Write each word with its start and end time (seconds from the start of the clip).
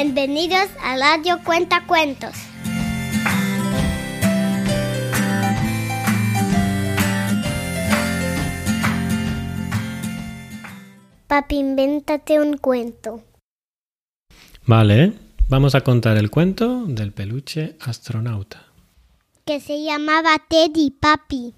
Bienvenidos 0.00 0.68
a 0.80 0.96
Radio 0.96 1.40
Cuenta 1.42 1.84
Cuentos. 1.84 2.30
Papi, 11.26 11.56
invéntate 11.56 12.38
un 12.38 12.58
cuento. 12.58 13.24
Vale, 14.66 15.14
vamos 15.48 15.74
a 15.74 15.80
contar 15.80 16.16
el 16.16 16.30
cuento 16.30 16.84
del 16.86 17.10
peluche 17.10 17.74
astronauta. 17.80 18.68
Que 19.44 19.58
se 19.58 19.82
llamaba 19.82 20.40
Teddy, 20.48 20.92
papi. 20.92 21.54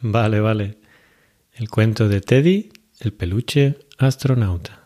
Vale, 0.00 0.40
vale. 0.40 0.78
El 1.52 1.70
cuento 1.70 2.08
de 2.08 2.20
Teddy, 2.22 2.72
el 2.98 3.12
peluche 3.12 3.78
astronauta. 3.98 4.81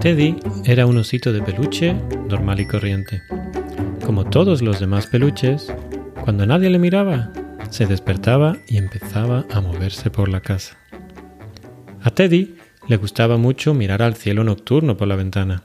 Teddy 0.00 0.36
era 0.64 0.86
un 0.86 0.96
osito 0.96 1.30
de 1.30 1.42
peluche 1.42 1.92
normal 2.26 2.58
y 2.58 2.66
corriente. 2.66 3.20
Como 4.02 4.24
todos 4.24 4.62
los 4.62 4.80
demás 4.80 5.06
peluches, 5.06 5.70
cuando 6.24 6.46
nadie 6.46 6.70
le 6.70 6.78
miraba, 6.78 7.30
se 7.68 7.84
despertaba 7.84 8.56
y 8.66 8.78
empezaba 8.78 9.44
a 9.50 9.60
moverse 9.60 10.10
por 10.10 10.30
la 10.30 10.40
casa. 10.40 10.78
A 12.02 12.10
Teddy 12.12 12.56
le 12.88 12.96
gustaba 12.96 13.36
mucho 13.36 13.74
mirar 13.74 14.00
al 14.00 14.14
cielo 14.16 14.42
nocturno 14.42 14.96
por 14.96 15.06
la 15.06 15.16
ventana. 15.16 15.64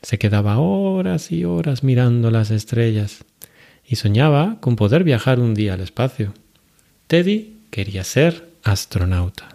Se 0.00 0.18
quedaba 0.18 0.56
horas 0.56 1.30
y 1.30 1.44
horas 1.44 1.84
mirando 1.84 2.30
las 2.30 2.50
estrellas 2.50 3.26
y 3.86 3.96
soñaba 3.96 4.56
con 4.62 4.76
poder 4.76 5.04
viajar 5.04 5.40
un 5.40 5.52
día 5.52 5.74
al 5.74 5.80
espacio. 5.80 6.32
Teddy 7.06 7.58
quería 7.70 8.02
ser 8.02 8.48
astronauta. 8.62 9.50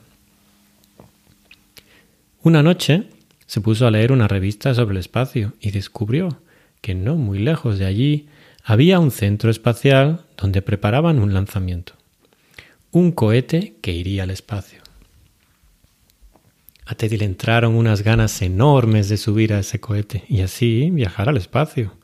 Una 2.44 2.62
noche 2.62 3.08
se 3.50 3.62
puso 3.62 3.88
a 3.88 3.92
leer 3.92 4.12
una 4.12 4.28
revista 4.28 4.76
sobre 4.76 4.92
el 4.92 5.00
espacio 5.00 5.54
y 5.60 5.72
descubrió 5.72 6.40
que 6.82 6.94
no 6.94 7.16
muy 7.16 7.40
lejos 7.40 7.80
de 7.80 7.88
allí 7.88 8.28
había 8.64 9.00
un 9.00 9.10
centro 9.10 9.50
espacial 9.50 10.24
donde 10.38 10.62
preparaban 10.62 11.18
un 11.18 11.34
lanzamiento. 11.34 11.94
Un 12.92 13.12
cohete 13.12 13.74
que 13.82 13.92
iría 13.92 14.22
al 14.22 14.30
espacio. 14.30 14.84
A 16.86 16.94
Teddy 16.94 17.18
le 17.18 17.26
entraron 17.26 17.74
unas 17.74 18.04
ganas 18.04 18.40
enormes 18.44 19.10
de 19.10 19.18
subir 19.18 19.52
a 19.54 19.62
ese 19.62 19.80
cohete 19.80 20.26
y 20.30 20.42
así 20.42 20.92
viajar 20.92 21.28
al 21.28 21.38
espacio. 21.38 21.96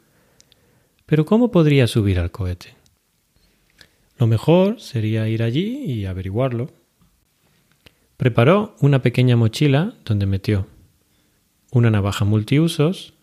Pero 1.06 1.26
¿cómo 1.26 1.52
podría 1.52 1.86
subir 1.86 2.18
al 2.18 2.32
cohete? 2.32 2.74
Lo 4.18 4.26
mejor 4.26 4.82
sería 4.82 5.30
ir 5.30 5.44
allí 5.44 5.84
y 5.86 6.06
averiguarlo. 6.06 6.72
Preparó 8.18 8.76
una 8.80 9.04
pequeña 9.04 9.36
mochila 9.36 9.94
donde 10.06 10.26
metió 10.26 10.74
una 11.76 11.92
navaja 11.92 12.24
multiusos, 12.24 13.14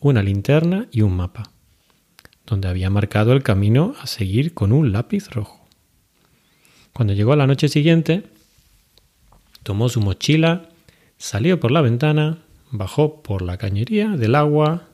una 0.00 0.20
linterna 0.20 0.88
y 0.90 1.02
un 1.02 1.16
mapa, 1.16 1.52
donde 2.44 2.66
había 2.66 2.90
marcado 2.90 3.32
el 3.32 3.44
camino 3.44 3.94
a 4.00 4.08
seguir 4.08 4.52
con 4.52 4.72
un 4.72 4.90
lápiz 4.90 5.30
rojo. 5.30 5.64
Cuando 6.92 7.12
llegó 7.12 7.32
a 7.32 7.36
la 7.36 7.46
noche 7.46 7.68
siguiente, 7.68 8.24
tomó 9.62 9.88
su 9.88 10.00
mochila 10.00 10.70
Salió 11.18 11.60
por 11.60 11.70
la 11.70 11.82
ventana, 11.82 12.38
bajó 12.72 13.22
por 13.22 13.42
la 13.42 13.58
cañería 13.58 14.08
del 14.08 14.34
agua 14.34 14.88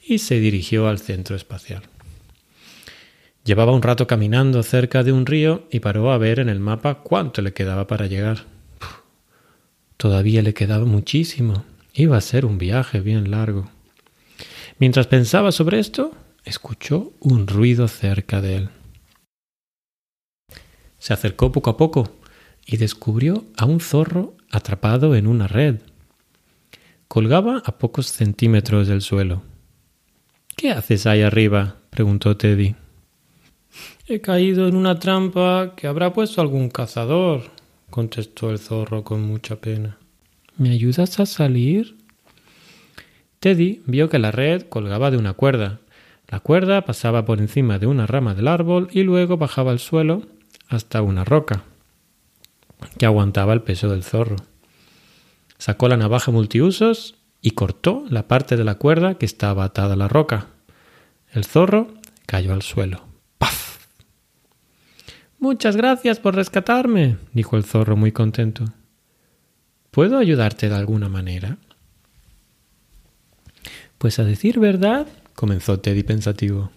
y 0.00 0.18
se 0.18 0.38
dirigió 0.38 0.86
al 0.86 1.00
centro 1.00 1.34
espacial. 1.34 1.82
Llevaba 3.44 3.72
un 3.72 3.82
rato 3.82 4.06
caminando 4.06 4.62
cerca 4.62 5.02
de 5.02 5.10
un 5.10 5.26
río 5.26 5.66
y 5.72 5.80
paró 5.80 6.12
a 6.12 6.18
ver 6.18 6.38
en 6.38 6.48
el 6.48 6.60
mapa 6.60 7.00
cuánto 7.02 7.42
le 7.42 7.52
quedaba 7.52 7.88
para 7.88 8.06
llegar. 8.06 8.44
todavía 9.96 10.40
le 10.40 10.54
quedaba 10.54 10.84
muchísimo. 10.84 11.64
Iba 11.98 12.16
a 12.16 12.20
ser 12.20 12.46
un 12.46 12.58
viaje 12.58 13.00
bien 13.00 13.32
largo. 13.32 13.68
Mientras 14.78 15.08
pensaba 15.08 15.50
sobre 15.50 15.80
esto, 15.80 16.12
escuchó 16.44 17.12
un 17.18 17.48
ruido 17.48 17.88
cerca 17.88 18.40
de 18.40 18.54
él. 18.54 18.68
Se 21.00 21.12
acercó 21.12 21.50
poco 21.50 21.70
a 21.70 21.76
poco 21.76 22.08
y 22.64 22.76
descubrió 22.76 23.46
a 23.56 23.64
un 23.64 23.80
zorro 23.80 24.36
atrapado 24.48 25.16
en 25.16 25.26
una 25.26 25.48
red. 25.48 25.80
Colgaba 27.08 27.64
a 27.64 27.78
pocos 27.78 28.06
centímetros 28.06 28.86
del 28.86 29.02
suelo. 29.02 29.42
¿Qué 30.54 30.70
haces 30.70 31.04
ahí 31.04 31.22
arriba? 31.22 31.78
preguntó 31.90 32.36
Teddy. 32.36 32.76
He 34.06 34.20
caído 34.20 34.68
en 34.68 34.76
una 34.76 35.00
trampa 35.00 35.74
que 35.74 35.88
habrá 35.88 36.12
puesto 36.12 36.40
algún 36.42 36.70
cazador, 36.70 37.50
contestó 37.90 38.50
el 38.50 38.60
zorro 38.60 39.02
con 39.02 39.22
mucha 39.22 39.56
pena. 39.56 39.98
¿Me 40.58 40.70
ayudas 40.70 41.20
a 41.20 41.26
salir? 41.26 41.96
Teddy 43.38 43.80
vio 43.86 44.08
que 44.08 44.18
la 44.18 44.32
red 44.32 44.62
colgaba 44.62 45.12
de 45.12 45.16
una 45.16 45.34
cuerda. 45.34 45.78
La 46.26 46.40
cuerda 46.40 46.84
pasaba 46.84 47.24
por 47.24 47.38
encima 47.38 47.78
de 47.78 47.86
una 47.86 48.08
rama 48.08 48.34
del 48.34 48.48
árbol 48.48 48.88
y 48.90 49.04
luego 49.04 49.36
bajaba 49.36 49.70
al 49.70 49.78
suelo 49.78 50.22
hasta 50.68 51.00
una 51.00 51.24
roca 51.24 51.62
que 52.98 53.06
aguantaba 53.06 53.52
el 53.52 53.62
peso 53.62 53.88
del 53.88 54.02
zorro. 54.02 54.34
Sacó 55.58 55.88
la 55.88 55.96
navaja 55.96 56.32
multiusos 56.32 57.14
y 57.40 57.52
cortó 57.52 58.04
la 58.08 58.26
parte 58.26 58.56
de 58.56 58.64
la 58.64 58.74
cuerda 58.74 59.14
que 59.14 59.26
estaba 59.26 59.62
atada 59.62 59.94
a 59.94 59.96
la 59.96 60.08
roca. 60.08 60.48
El 61.32 61.44
zorro 61.44 61.94
cayó 62.26 62.52
al 62.52 62.62
suelo. 62.62 63.04
¡Paf! 63.38 63.86
Muchas 65.38 65.76
gracias 65.76 66.18
por 66.18 66.34
rescatarme, 66.34 67.16
dijo 67.32 67.56
el 67.56 67.62
zorro 67.62 67.96
muy 67.96 68.10
contento. 68.10 68.64
¿Puedo 69.90 70.18
ayudarte 70.18 70.68
de 70.68 70.74
alguna 70.74 71.08
manera? 71.08 71.58
Pues 73.98 74.18
a 74.18 74.24
decir 74.24 74.58
verdad, 74.58 75.06
comenzó 75.34 75.80
Teddy 75.80 76.02
pensativo. 76.02 76.70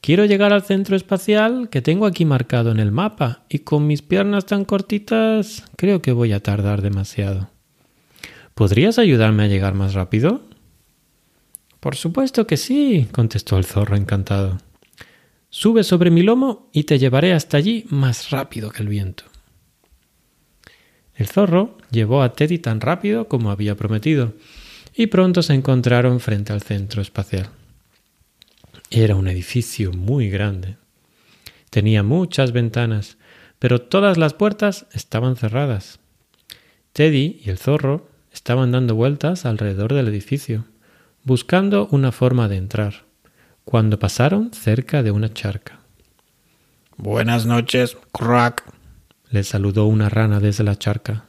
Quiero 0.00 0.24
llegar 0.24 0.52
al 0.52 0.62
centro 0.62 0.94
espacial 0.94 1.68
que 1.68 1.82
tengo 1.82 2.06
aquí 2.06 2.24
marcado 2.24 2.70
en 2.70 2.78
el 2.78 2.92
mapa 2.92 3.44
y 3.48 3.60
con 3.60 3.86
mis 3.86 4.02
piernas 4.02 4.46
tan 4.46 4.64
cortitas 4.64 5.64
creo 5.76 6.00
que 6.00 6.12
voy 6.12 6.32
a 6.32 6.40
tardar 6.40 6.82
demasiado. 6.82 7.50
¿Podrías 8.54 8.98
ayudarme 8.98 9.42
a 9.42 9.48
llegar 9.48 9.74
más 9.74 9.94
rápido? 9.94 10.42
Por 11.80 11.96
supuesto 11.96 12.46
que 12.46 12.56
sí, 12.56 13.08
contestó 13.12 13.58
el 13.58 13.64
zorro 13.64 13.96
encantado. 13.96 14.58
Sube 15.50 15.84
sobre 15.84 16.10
mi 16.10 16.22
lomo 16.22 16.68
y 16.72 16.84
te 16.84 16.98
llevaré 16.98 17.32
hasta 17.32 17.56
allí 17.56 17.86
más 17.90 18.30
rápido 18.30 18.70
que 18.70 18.82
el 18.82 18.88
viento. 18.88 19.24
El 21.16 21.28
zorro 21.28 21.78
llevó 21.90 22.22
a 22.22 22.34
Teddy 22.34 22.58
tan 22.58 22.80
rápido 22.80 23.26
como 23.26 23.50
había 23.50 23.74
prometido, 23.74 24.34
y 24.94 25.08
pronto 25.08 25.42
se 25.42 25.54
encontraron 25.54 26.20
frente 26.20 26.52
al 26.52 26.62
centro 26.62 27.02
espacial. 27.02 27.48
Era 28.90 29.16
un 29.16 29.28
edificio 29.28 29.92
muy 29.92 30.30
grande. 30.30 30.76
Tenía 31.70 32.02
muchas 32.02 32.52
ventanas, 32.52 33.16
pero 33.58 33.80
todas 33.80 34.16
las 34.16 34.34
puertas 34.34 34.86
estaban 34.92 35.36
cerradas. 35.36 35.98
Teddy 36.92 37.40
y 37.44 37.50
el 37.50 37.58
zorro 37.58 38.08
estaban 38.32 38.72
dando 38.72 38.94
vueltas 38.94 39.44
alrededor 39.44 39.92
del 39.92 40.08
edificio, 40.08 40.64
buscando 41.24 41.88
una 41.90 42.12
forma 42.12 42.48
de 42.48 42.56
entrar, 42.56 43.04
cuando 43.64 43.98
pasaron 43.98 44.52
cerca 44.52 45.02
de 45.02 45.10
una 45.10 45.32
charca. 45.32 45.80
Buenas 46.96 47.44
noches, 47.44 47.96
crack, 48.12 48.62
le 49.30 49.44
saludó 49.44 49.86
una 49.86 50.08
rana 50.08 50.40
desde 50.40 50.64
la 50.64 50.76
charca. 50.76 51.26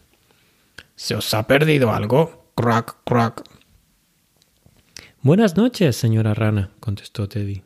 ¿Se 0.96 1.16
os 1.16 1.34
ha 1.34 1.48
perdido 1.48 1.92
algo? 1.92 2.52
Crack, 2.56 2.98
crack. 3.06 3.44
Buenas 5.22 5.58
noches, 5.58 5.96
señora 5.96 6.34
rana, 6.34 6.72
contestó 6.80 7.28
Teddy. 7.28 7.64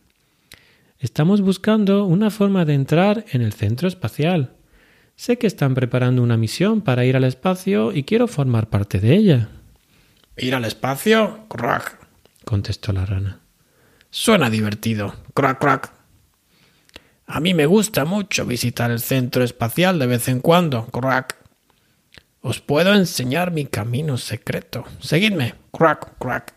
Estamos 1.00 1.42
buscando 1.42 2.06
una 2.06 2.30
forma 2.30 2.66
de 2.66 2.74
entrar 2.74 3.25
en 3.31 3.42
el 3.42 3.53
centro 3.53 3.88
espacial. 3.88 4.56
Sé 5.16 5.38
que 5.38 5.47
están 5.47 5.75
preparando 5.75 6.24
una 6.24 6.38
misión 6.38 6.81
para 6.81 7.06
ir 7.06 7.16
al 7.16 7.24
espacio 7.24 7.92
y 7.92 8.03
quiero 8.03 8.28
formar 8.28 8.69
parte 8.69 9.00
de 9.00 9.16
ella. 9.16 9.50
¿Ir 10.38 10.56
al 10.56 10.66
espacio? 10.66 11.45
Crack, 11.50 12.00
contestó 12.45 12.92
la 12.94 13.06
rana. 13.06 13.39
Suena 14.10 14.50
divertido. 14.50 15.16
Crack, 15.34 15.60
crack. 15.60 16.00
A 17.33 17.39
mí 17.39 17.54
me 17.54 17.66
gusta 17.66 18.04
mucho 18.04 18.45
visitar 18.45 18.92
el 18.92 19.00
centro 19.00 19.42
espacial 19.42 20.00
de 20.00 20.06
vez 20.06 20.28
en 20.28 20.42
cuando. 20.42 20.88
Crack. 20.88 21.38
Os 22.42 22.60
puedo 22.60 22.94
enseñar 22.94 23.51
mi 23.51 23.66
camino 23.68 24.18
secreto. 24.18 24.83
Seguidme. 25.00 25.56
Crack, 25.72 26.18
crack. 26.19 26.54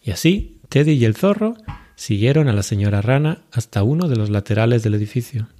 Y 0.00 0.10
así, 0.10 0.62
Teddy 0.70 0.92
y 0.92 1.04
el 1.04 1.16
zorro 1.16 1.58
siguieron 1.96 2.48
a 2.48 2.54
la 2.54 2.62
señora 2.62 3.02
rana 3.02 3.42
hasta 3.52 3.82
uno 3.82 4.08
de 4.08 4.16
los 4.16 4.30
laterales 4.30 4.82
del 4.82 4.94
edificio. 4.94 5.50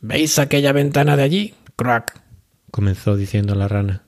¿Veis 0.00 0.40
aquella 0.40 0.72
ventana 0.72 1.16
de 1.16 1.22
allí? 1.22 1.54
Crack. 1.76 2.20
comenzó 2.72 3.14
diciendo 3.14 3.54
la 3.54 3.68
rana. 3.68 4.02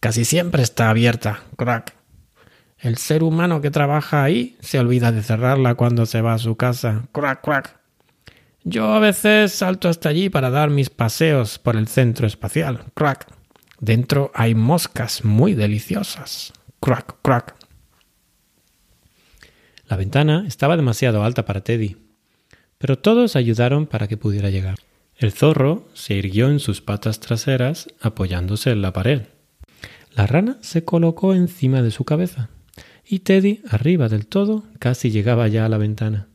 Casi 0.00 0.26
siempre 0.26 0.62
está 0.62 0.90
abierta. 0.90 1.44
Crack. 1.56 2.01
El 2.82 2.96
ser 2.96 3.22
humano 3.22 3.60
que 3.60 3.70
trabaja 3.70 4.24
ahí 4.24 4.56
se 4.58 4.80
olvida 4.80 5.12
de 5.12 5.22
cerrarla 5.22 5.76
cuando 5.76 6.04
se 6.04 6.20
va 6.20 6.34
a 6.34 6.38
su 6.38 6.56
casa. 6.56 7.04
Crack, 7.12 7.40
crack. 7.40 7.76
Yo 8.64 8.92
a 8.92 8.98
veces 8.98 9.52
salto 9.52 9.88
hasta 9.88 10.08
allí 10.08 10.28
para 10.30 10.50
dar 10.50 10.68
mis 10.68 10.90
paseos 10.90 11.60
por 11.60 11.76
el 11.76 11.86
centro 11.86 12.26
espacial. 12.26 12.86
Crack. 12.94 13.28
Dentro 13.78 14.32
hay 14.34 14.56
moscas 14.56 15.24
muy 15.24 15.54
deliciosas. 15.54 16.52
Crack, 16.80 17.18
crack. 17.22 17.54
La 19.86 19.96
ventana 19.96 20.44
estaba 20.48 20.76
demasiado 20.76 21.22
alta 21.22 21.44
para 21.44 21.60
Teddy, 21.60 21.98
pero 22.78 22.98
todos 22.98 23.36
ayudaron 23.36 23.86
para 23.86 24.08
que 24.08 24.16
pudiera 24.16 24.50
llegar. 24.50 24.78
El 25.16 25.30
zorro 25.30 25.86
se 25.94 26.14
irguió 26.14 26.48
en 26.48 26.58
sus 26.58 26.80
patas 26.80 27.20
traseras 27.20 27.86
apoyándose 28.00 28.72
en 28.72 28.82
la 28.82 28.92
pared. 28.92 29.22
La 30.16 30.26
rana 30.26 30.58
se 30.62 30.84
colocó 30.84 31.32
encima 31.32 31.80
de 31.80 31.92
su 31.92 32.04
cabeza 32.04 32.50
y 33.06 33.20
Teddy, 33.20 33.62
arriba 33.68 34.08
del 34.08 34.26
todo, 34.26 34.64
casi 34.78 35.10
llegaba 35.10 35.48
ya 35.48 35.66
a 35.66 35.68
la 35.68 35.78
ventana. 35.78 36.28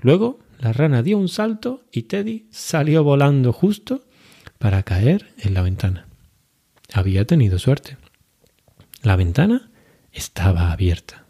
Luego 0.00 0.38
la 0.58 0.72
rana 0.72 1.02
dio 1.02 1.18
un 1.18 1.28
salto 1.28 1.84
y 1.92 2.02
Teddy 2.02 2.46
salió 2.50 3.04
volando 3.04 3.52
justo 3.52 4.04
para 4.58 4.82
caer 4.82 5.32
en 5.38 5.54
la 5.54 5.62
ventana. 5.62 6.06
Había 6.92 7.24
tenido 7.24 7.58
suerte. 7.58 7.96
La 9.02 9.16
ventana 9.16 9.70
estaba 10.12 10.72
abierta. 10.72 11.24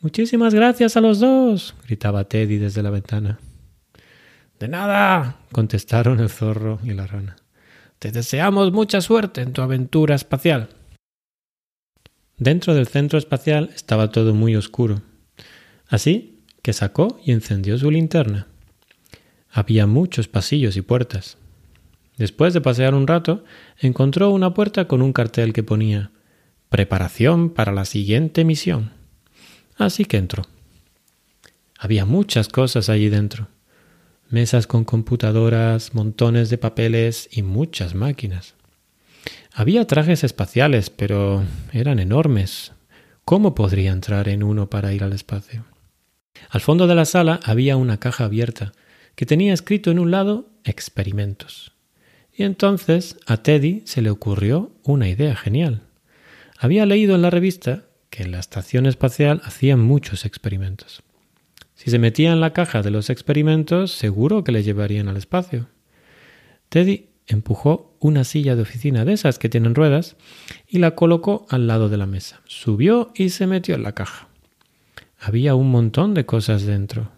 Muchísimas 0.00 0.54
gracias 0.54 0.96
a 0.96 1.00
los 1.00 1.20
dos, 1.20 1.74
gritaba 1.86 2.24
Teddy 2.24 2.58
desde 2.58 2.82
la 2.82 2.90
ventana. 2.90 3.38
De 4.58 4.68
nada, 4.68 5.36
contestaron 5.52 6.20
el 6.20 6.28
zorro 6.28 6.80
y 6.84 6.92
la 6.92 7.06
rana. 7.06 7.36
Te 7.98 8.12
deseamos 8.12 8.72
mucha 8.72 9.00
suerte 9.00 9.42
en 9.42 9.52
tu 9.52 9.62
aventura 9.62 10.14
espacial. 10.14 10.70
Dentro 12.40 12.74
del 12.74 12.88
centro 12.88 13.18
espacial 13.18 13.70
estaba 13.74 14.10
todo 14.10 14.34
muy 14.34 14.56
oscuro. 14.56 15.02
Así 15.88 16.40
que 16.62 16.72
sacó 16.72 17.20
y 17.22 17.32
encendió 17.32 17.76
su 17.76 17.90
linterna. 17.90 18.46
Había 19.50 19.86
muchos 19.86 20.26
pasillos 20.26 20.74
y 20.78 20.80
puertas. 20.80 21.36
Después 22.16 22.54
de 22.54 22.62
pasear 22.62 22.94
un 22.94 23.06
rato, 23.06 23.44
encontró 23.78 24.30
una 24.30 24.54
puerta 24.54 24.88
con 24.88 25.02
un 25.02 25.12
cartel 25.12 25.52
que 25.52 25.62
ponía 25.62 26.12
Preparación 26.70 27.50
para 27.50 27.72
la 27.72 27.84
siguiente 27.84 28.44
misión. 28.44 28.92
Así 29.76 30.06
que 30.06 30.16
entró. 30.16 30.44
Había 31.78 32.06
muchas 32.06 32.48
cosas 32.48 32.88
allí 32.88 33.10
dentro. 33.10 33.48
Mesas 34.30 34.66
con 34.66 34.84
computadoras, 34.84 35.94
montones 35.94 36.48
de 36.48 36.56
papeles 36.56 37.28
y 37.32 37.42
muchas 37.42 37.94
máquinas. 37.94 38.54
Había 39.52 39.86
trajes 39.86 40.24
espaciales, 40.24 40.90
pero 40.90 41.42
eran 41.72 41.98
enormes. 41.98 42.72
¿Cómo 43.24 43.54
podría 43.54 43.92
entrar 43.92 44.28
en 44.28 44.42
uno 44.42 44.70
para 44.70 44.92
ir 44.92 45.04
al 45.04 45.12
espacio? 45.12 45.64
Al 46.48 46.60
fondo 46.60 46.86
de 46.86 46.94
la 46.94 47.04
sala 47.04 47.40
había 47.44 47.76
una 47.76 47.98
caja 47.98 48.24
abierta 48.24 48.72
que 49.14 49.26
tenía 49.26 49.52
escrito 49.52 49.90
en 49.90 49.98
un 49.98 50.10
lado 50.10 50.48
experimentos. 50.64 51.72
Y 52.32 52.44
entonces 52.44 53.18
a 53.26 53.38
Teddy 53.38 53.82
se 53.84 54.02
le 54.02 54.10
ocurrió 54.10 54.72
una 54.82 55.08
idea 55.08 55.36
genial. 55.36 55.82
Había 56.58 56.86
leído 56.86 57.14
en 57.14 57.22
la 57.22 57.30
revista 57.30 57.84
que 58.08 58.22
en 58.22 58.32
la 58.32 58.38
estación 58.40 58.86
espacial 58.86 59.40
hacían 59.44 59.80
muchos 59.80 60.24
experimentos. 60.24 61.02
Si 61.74 61.90
se 61.90 61.98
metía 61.98 62.32
en 62.32 62.40
la 62.40 62.52
caja 62.52 62.82
de 62.82 62.90
los 62.90 63.08
experimentos, 63.08 63.92
seguro 63.92 64.44
que 64.44 64.52
le 64.52 64.62
llevarían 64.62 65.08
al 65.08 65.16
espacio. 65.16 65.68
Teddy 66.68 67.08
empujó 67.26 67.89
una 68.00 68.24
silla 68.24 68.56
de 68.56 68.62
oficina 68.62 69.04
de 69.04 69.12
esas 69.12 69.38
que 69.38 69.48
tienen 69.48 69.74
ruedas 69.74 70.16
y 70.66 70.78
la 70.78 70.94
colocó 70.94 71.46
al 71.50 71.66
lado 71.66 71.88
de 71.88 71.98
la 71.98 72.06
mesa. 72.06 72.40
Subió 72.46 73.12
y 73.14 73.28
se 73.28 73.46
metió 73.46 73.74
en 73.74 73.82
la 73.82 73.92
caja. 73.92 74.28
Había 75.18 75.54
un 75.54 75.70
montón 75.70 76.14
de 76.14 76.24
cosas 76.24 76.62
dentro. 76.62 77.12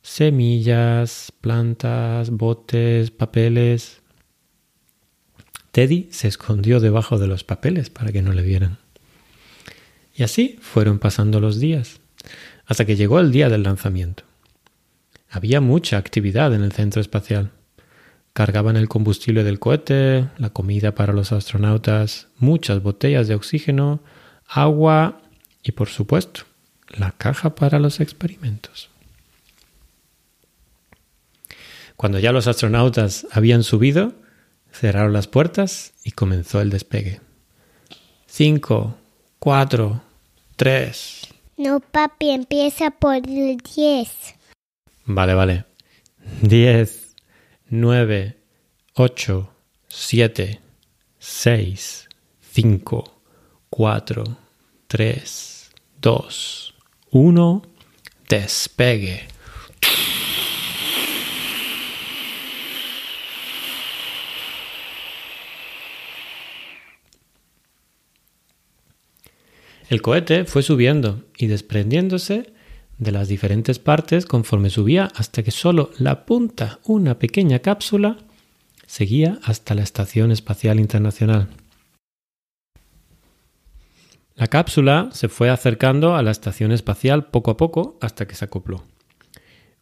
Semillas, 0.00 1.32
plantas, 1.40 2.30
botes, 2.30 3.10
papeles. 3.10 4.00
Teddy 5.70 6.08
se 6.10 6.28
escondió 6.28 6.80
debajo 6.80 7.18
de 7.18 7.26
los 7.26 7.44
papeles 7.44 7.90
para 7.90 8.10
que 8.10 8.22
no 8.22 8.32
le 8.32 8.42
vieran. 8.42 8.78
Y 10.14 10.22
así 10.22 10.56
fueron 10.62 10.98
pasando 10.98 11.40
los 11.40 11.60
días, 11.60 12.00
hasta 12.64 12.86
que 12.86 12.96
llegó 12.96 13.20
el 13.20 13.32
día 13.32 13.50
del 13.50 13.64
lanzamiento. 13.64 14.24
Había 15.28 15.60
mucha 15.60 15.98
actividad 15.98 16.54
en 16.54 16.62
el 16.62 16.72
centro 16.72 17.02
espacial. 17.02 17.50
Cargaban 18.36 18.76
el 18.76 18.86
combustible 18.86 19.44
del 19.44 19.58
cohete, 19.58 20.28
la 20.36 20.50
comida 20.50 20.94
para 20.94 21.14
los 21.14 21.32
astronautas, 21.32 22.28
muchas 22.36 22.82
botellas 22.82 23.28
de 23.28 23.34
oxígeno, 23.34 24.00
agua 24.46 25.22
y, 25.62 25.72
por 25.72 25.88
supuesto, 25.88 26.42
la 26.90 27.12
caja 27.12 27.54
para 27.54 27.78
los 27.78 27.98
experimentos. 27.98 28.90
Cuando 31.96 32.18
ya 32.18 32.30
los 32.30 32.46
astronautas 32.46 33.26
habían 33.32 33.62
subido, 33.62 34.12
cerraron 34.70 35.14
las 35.14 35.28
puertas 35.28 35.94
y 36.04 36.10
comenzó 36.10 36.60
el 36.60 36.68
despegue. 36.68 37.22
Cinco, 38.26 38.98
cuatro, 39.38 40.02
tres. 40.56 41.26
No, 41.56 41.80
papi, 41.80 42.32
empieza 42.32 42.90
por 42.90 43.14
el 43.14 43.56
diez. 43.56 44.34
Vale, 45.06 45.32
vale. 45.32 45.64
Diez, 46.42 47.05
nueve, 47.68 48.36
ocho, 48.94 49.50
siete, 49.88 50.60
seis, 51.18 52.08
cinco, 52.40 53.20
cuatro, 53.70 54.24
tres, 54.86 55.70
dos, 56.00 56.74
uno. 57.10 57.62
Despegue. 58.28 59.28
El 69.88 70.02
cohete 70.02 70.44
fue 70.44 70.64
subiendo 70.64 71.24
y 71.38 71.46
desprendiéndose 71.46 72.52
de 72.98 73.12
las 73.12 73.28
diferentes 73.28 73.78
partes 73.78 74.26
conforme 74.26 74.70
subía 74.70 75.10
hasta 75.14 75.42
que 75.42 75.50
solo 75.50 75.90
la 75.98 76.24
punta, 76.24 76.78
una 76.84 77.18
pequeña 77.18 77.58
cápsula, 77.58 78.16
seguía 78.86 79.38
hasta 79.42 79.74
la 79.74 79.82
Estación 79.82 80.30
Espacial 80.30 80.80
Internacional. 80.80 81.48
La 84.34 84.48
cápsula 84.48 85.08
se 85.12 85.28
fue 85.28 85.48
acercando 85.48 86.14
a 86.14 86.22
la 86.22 86.30
estación 86.30 86.70
espacial 86.70 87.26
poco 87.26 87.50
a 87.50 87.56
poco 87.56 87.96
hasta 88.02 88.26
que 88.26 88.34
se 88.34 88.44
acopló. 88.44 88.84